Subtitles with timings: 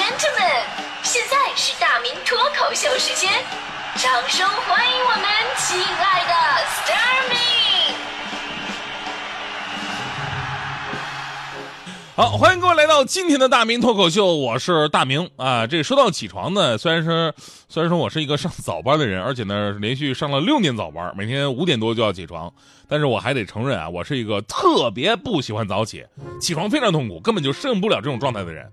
[0.00, 0.64] gentlemen，
[1.02, 3.30] 现在是大明脱口秀时间，
[3.96, 5.24] 掌声欢迎我们
[5.58, 6.32] 亲爱的
[6.64, 7.36] s t a r m y
[12.16, 15.66] 好，欢迎各位来到今天的大明脱口秀，我是大明啊。
[15.66, 17.34] 这说到起床呢，虽然说
[17.68, 22.50] 虽然说我是一个上早班的人，而且呢连续上了六年早班，每天五点多就要起床，
[22.88, 26.06] 但是我还得承认啊，我是一个特别不喜欢早起，
[26.40, 28.72] 起床非常痛苦，根本就适应不了这种状态的人。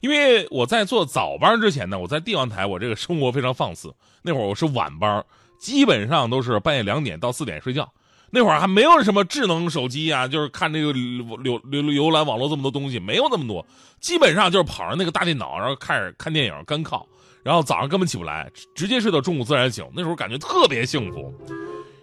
[0.00, 3.94] 因为我在做早班之前呢，我在帝王台，我这个生活非常放肆。
[4.22, 5.24] 那会儿我是晚班，
[5.58, 7.90] 基本上都是半夜两点到四点睡觉。
[8.30, 13.64] 那会儿还没有什么智能手机啊，就是看这个浏浏浏览网络这么多东西，没有那么多。
[14.00, 17.06] 基本上就是跑上那个大电脑，然后开始看电影干靠，
[17.42, 19.84] 然后早上根本起不来，直接睡到中午自然醒。
[19.94, 21.34] 那时候感觉特别幸福。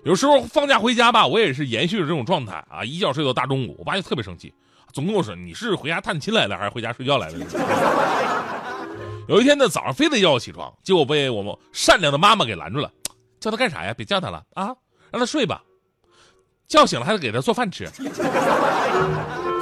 [0.03, 3.75] 有时候放假回家吧，我也是延续着这种状态啊，一觉睡到大中午。
[3.77, 4.51] 我爸就特别生气。
[4.93, 7.37] 总共是你是回家探亲来的还是回家睡觉来的？
[9.27, 12.89] 有一天呢，早上非得叫我起床，结果被我们善良的妈妈给拦住了。
[13.39, 13.93] 叫他干啥呀？
[13.93, 14.67] 别叫他了啊，
[15.11, 15.61] 让他睡吧。
[16.67, 17.87] 叫醒了还得给他做饭吃。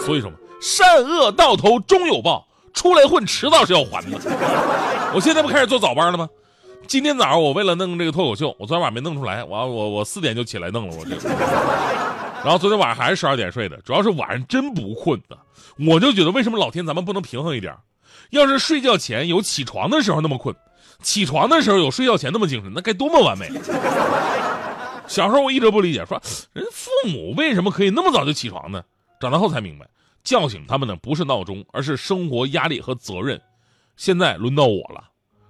[0.05, 4.17] 所以说嘛，善恶到头终有报，出来混迟早是要还的。
[5.13, 6.29] 我现在不开始做早班了吗？
[6.87, 11.15] 今天早上我为了弄这个脱口秀，我昨天晚上没弄出来，我我我四点就起来弄了，我这。
[12.43, 15.37] 然后昨天晚上还是十二点睡的，主要是晚上真不困的。
[15.87, 17.73] 我就觉得为什么老天咱们不能平衡一点？
[18.31, 20.53] 要是睡觉前有起床的时候那么困，
[21.01, 23.49] 起床的时候有睡觉前那么精神，那该多么完美！
[25.07, 26.21] 小时候我一直不理解，说
[26.53, 28.83] 人父母为什么可以那么早就起床呢？
[29.19, 29.87] 长大后才明白，
[30.23, 33.39] 叫醒他们的不是闹钟，而是生活压力和责任。
[33.95, 35.03] 现在轮到我了，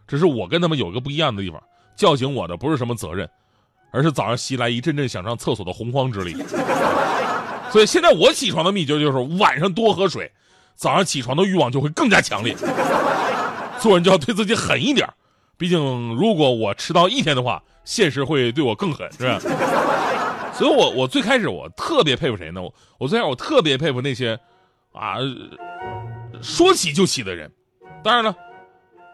[0.07, 1.61] 只是我跟他们有个不一样的地方，
[1.95, 3.27] 叫醒我的不是什么责任。
[3.93, 6.35] 而是早上袭来一阵阵想上厕所的洪荒之力，
[7.71, 10.31] 所以现在我起床的秘诀就是晚上多喝水，
[10.75, 12.55] 早上起床的欲望就会更加强烈。
[13.79, 15.07] 做人就要对自己狠一点，
[15.57, 15.79] 毕竟
[16.15, 19.39] 如果我迟到一天的话，现实会对我更狠，是吧？
[20.55, 22.63] 所以我我最开始我特别佩服谁呢？
[22.63, 24.39] 我我最开始我特别佩服那些
[24.91, 25.17] 啊
[26.41, 27.51] 说起就起的人，
[28.03, 28.35] 当然了，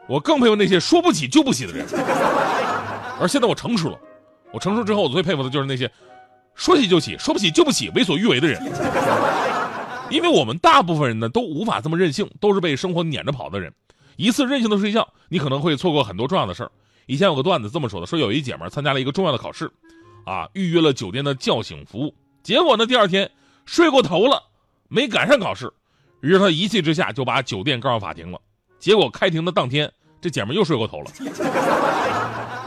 [0.08, 1.86] 我更佩服那些说不起就不起的人。
[3.20, 4.00] 而现在我成熟了。
[4.52, 5.90] 我成熟之后，我最佩服的就是那些
[6.56, 8.62] 说起就起、说不起就不起、为所欲为的人。
[10.10, 13.72] 因为我们大部分人呢都无法这么任性，都是被生活撵着跑的人。
[14.16, 16.72] 一次任性的睡觉，你可能会错过很多重要的事儿。
[17.06, 19.72] 以前有个段子这么说的：说有一姐们参加了一个重要的考试，
[20.26, 23.30] 啊，预约了酒店的叫醒服务，结果呢第二天
[23.66, 24.44] 睡过头了，
[24.88, 25.72] 没赶上考试，
[26.22, 28.42] 于是她一气之下就把酒店告上法庭了。
[28.80, 31.12] 结果开庭的当天，这姐们又睡过头了。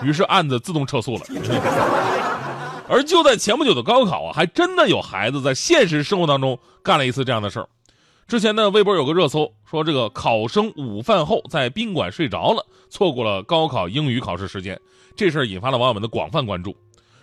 [0.02, 1.20] 于是案子自动撤诉了。
[2.88, 7.68] 而就在前不久的高考啊，还真的有孩子在现实生活当中干了一次这样的事儿。
[8.26, 14.78] 之前呢，微博有个热搜说，这个考生午饭后在宾馆睡着了，错过了高考英语考试时间。
[15.14, 16.74] 这事儿引发了网友们的广泛关注。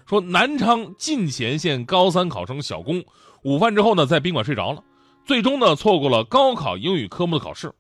[0.08, 3.04] 说南昌进贤县高三考生小龚
[3.44, 4.84] 午饭之后呢，在宾馆睡着了，
[5.26, 7.72] 最终呢错过了高考英语科目的考试。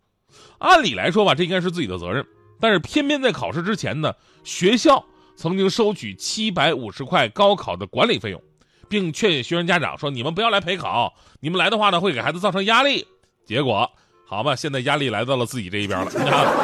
[0.59, 2.25] 按理来说吧，这应该是自己的责任。
[2.59, 5.03] 但是偏偏在考试之前呢，学校
[5.35, 8.41] 曾经收取七百五十块高考的管理费用，
[8.89, 13.07] 并劝学生家长说：“你们不要来陪考，你们来的话呢，会给孩子造成压力。”
[13.45, 13.89] 结果，
[14.25, 16.11] 好吧，现在压力来到了自己这一边了。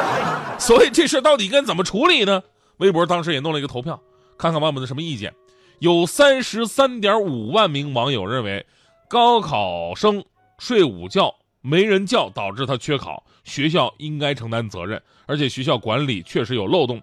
[0.59, 2.43] 所以这事到底该怎么处理呢？
[2.77, 3.99] 微博当时也弄了一个投票，
[4.37, 5.33] 看看网友们的什么意见。
[5.79, 8.65] 有三十三点五万名网友认为，
[9.09, 10.23] 高考生
[10.59, 11.33] 睡午觉。
[11.65, 17.01] 没人叫导致他缺考，学校应该承担责任，而且学校管理确实有漏洞。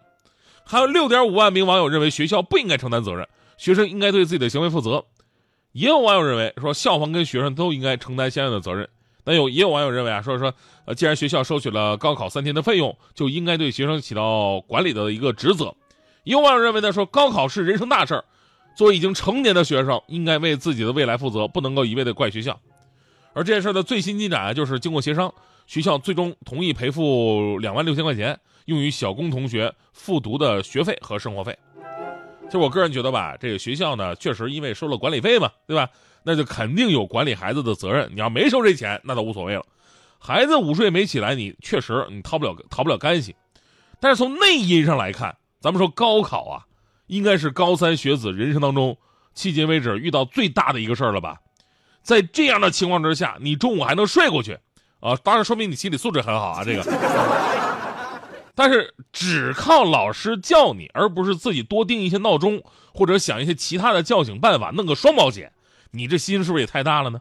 [0.65, 5.05] 还有六点五万名网友认为学校不应该承担责任，学生应该对自己的行为负责。
[5.73, 8.89] 也有网友认为说校方跟学生都应该承担相应的责任。
[9.25, 15.75] 但有也有网友认为啊，说说呃，既然学校收取了高考三天的费用，就应该对学生起到管理的一个职责。
[16.23, 18.25] 也有网友认为呢，说高考是人生大事儿，
[18.77, 22.61] 作为已经成年的学生，应该为自己的未来负责，不能够一味的怪学校。
[23.35, 25.33] 而这件事的最新进展啊，就是经过协商，
[25.67, 31.57] 学校最终同意赔付两万六千块钱，用于小工同学复读的学费和生活费。
[32.45, 35.89] 其实我个人觉得吧，这个学校呢，确实因为收了管理费嘛，对吧？
[36.23, 38.09] 那就肯定有管理孩子的责任。
[38.13, 39.65] 你要没收这钱，那倒无所谓了。
[40.19, 43.35] 孩子午睡没起来，你确实你逃不了逃不了干系。
[43.99, 46.67] 但是从内因上来看，咱们说高考啊，
[47.07, 48.97] 应该是高三学子人生当中
[49.35, 51.41] 迄今为止遇到最大的一个事儿了吧？
[52.03, 54.59] 在这样的情况之下，你中午还能睡过去，
[55.01, 56.65] 啊，当然说明你心理素质很好啊。
[56.65, 56.83] 这个，
[58.55, 62.63] 但是只靠老师叫你，而不是自己多定一些闹钟，
[62.93, 65.53] 或者想一些其他的叫醒办法，弄个双保险，
[65.93, 67.21] 你这心是不是也太大了呢？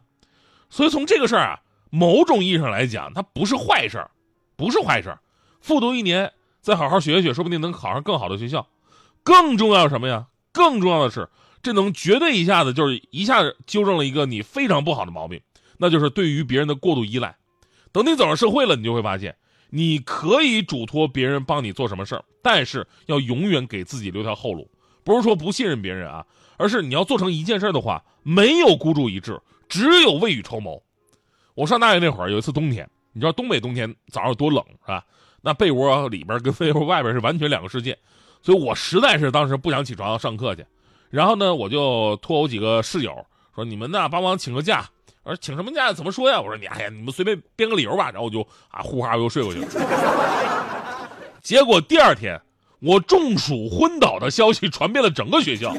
[0.68, 4.10] 所以从这个事儿啊，某种意义上来讲，它不是坏事儿，
[4.56, 5.18] 不是坏事儿，
[5.60, 8.66] 复读一年，再好好学学，说不定能考上更好的学校。
[9.22, 10.26] 更重要什么呀？
[10.52, 11.28] 更重要的是，
[11.62, 15.40] 这能绝对一下子就是一下子纠正了一个你非常不好的毛病，
[15.78, 17.36] 那就是对于别人的过度依赖。
[17.92, 19.36] 等你走上社会了，你就会发现，
[19.70, 24.68] 你可以嘱托别人帮你做什么事儿，但是要永远给自己留条后路。
[25.04, 26.26] 不是说不信任别人啊，
[26.56, 30.82] 而是你要做成一件事的话，没有孤注一掷，只有未雨绸缪。
[31.54, 35.04] 我上大学那会儿，有一次冬天，你知道东北冬天早上有多冷是吧？
[35.42, 37.98] 那被窝里边跟被窝外边是完全两个世界，
[38.42, 40.64] 所以我实在是当时不想起床上课去。
[41.12, 43.14] 然后呢，我就托我几个室友
[43.54, 44.86] 说：“你们呢，帮忙请个假。”
[45.24, 45.92] 我说：“请什么假？
[45.92, 49.66] 怎么说呀？”我说：“你哎呀，你们随便编个理由吧。”然后我就啊呼哈又睡过去了。
[51.42, 52.40] 结果第二天，
[52.80, 55.76] 我中暑昏倒的消息传遍了整个学校。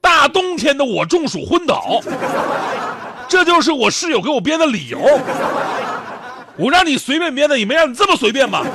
[0.00, 2.00] 大冬天的，我中暑昏倒。
[3.28, 4.98] 这就是我室友给我编的理由，
[6.56, 8.66] 我让你随便编的，也没让你这么随便吧？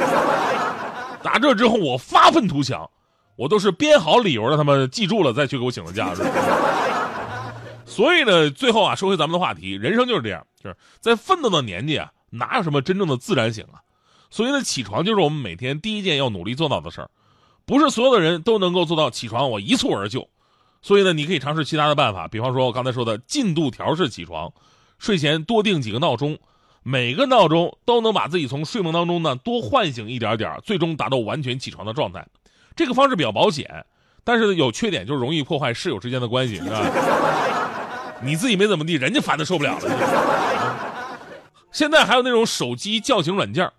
[1.21, 2.89] 打这之后，我发愤图强，
[3.35, 6.13] 我都是编好理由让他们记住了再去给我请的假。
[7.85, 13.81] 所以呢，最后啊，说回咱们的话题，人生就是这样，就是在奋斗的年纪啊，哪有什么真正的自然醒啊？
[14.30, 17.09] 所以呢，起床就是我们每天第一件要努力做到的事儿，
[17.65, 20.27] 不是所有的人都能够做到起床我一蹴而就。
[20.81, 24.51] 所以呢，你可以尝试其他的办法，比方说我刚才说的进度条式起床，
[24.97, 26.38] 睡前多定几个闹钟，
[26.81, 32.25] 每个闹钟都能把自己从睡梦当中呢多唤醒一点点，最终达到完全起床的状态。
[32.75, 33.85] 这个方式比较保险，
[34.23, 36.81] 但是有缺点就是容易破坏室友之间的关系，是吧？
[38.21, 39.89] 你自己没怎么地，人家烦的受不了了。
[41.71, 43.69] 现在还有那种手机叫醒软件，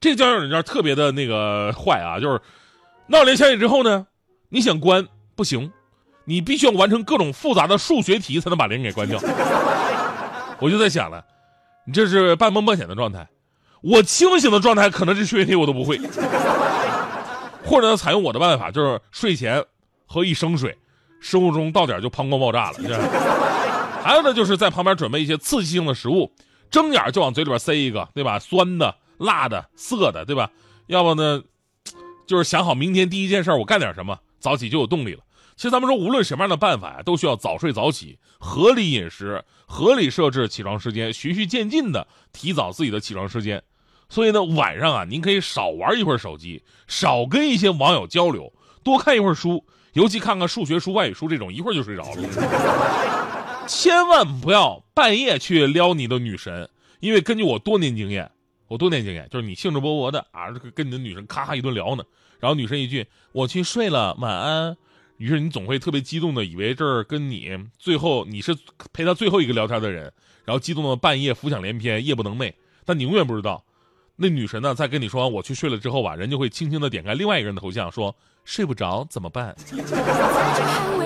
[0.00, 2.40] 这个叫醒软件特别的那个坏啊，就是
[3.06, 4.06] 闹铃响起之后呢，
[4.48, 5.72] 你想关不行。
[6.24, 9.18] 你必须要完成各种复杂的数学题才能把铃给关掉。
[10.60, 11.24] 我就在想了，
[11.84, 13.26] 你这是半梦半醒的状态，
[13.80, 15.98] 我清醒的状态可能这数学题我都不会。
[17.64, 19.64] 或者呢采用我的办法，就是睡前
[20.06, 20.76] 喝一升水，
[21.20, 22.78] 生物钟到点就膀胱爆炸了。
[24.02, 26.32] 还有呢，就是在旁边准备一些刺激性的食物，
[26.70, 28.38] 睁眼就往嘴里边塞一个，对吧？
[28.38, 30.50] 酸的、辣的、涩的，对吧？
[30.88, 31.42] 要不呢，
[32.26, 35.20] 就是想好明天第一件事我干点什么，早起就有动力了。
[35.54, 43.62] 其实咱们说，无论什么样的办法呀，都需要早睡早起，合理饮食，合理设置起床时间，循序渐进的提早自己的起床时间。
[44.12, 48.52] 所以呢，晚上啊，您可以少玩一会儿手机，少跟一些网友交流，
[48.84, 49.64] 多看一会儿书，
[49.94, 53.66] 尤其看看数学书、外语书这种，一会儿就睡着了。
[53.66, 56.68] 千万不要半夜去撩你的女神，
[57.00, 58.30] 因为根据我多年经验，
[58.68, 62.04] 我多年经验就是你兴致勃勃的啊，跟你的女神咔咔一顿聊呢，
[62.38, 64.76] 然后女神一句“我去睡了，晚安”。
[65.16, 68.54] 于是你总会特别激动的以为这儿跟你最后你是
[68.92, 70.12] 陪他最后一个聊天的人，
[70.44, 72.52] 然后激动的半夜浮想联翩，夜不能寐。
[72.84, 73.64] 但你永远不知道，
[74.22, 78.14] 那女神呢在跟你说我去睡了之后吧，人就会轻轻的点开另外一个人的头像，说
[78.44, 79.52] 睡不着怎么办？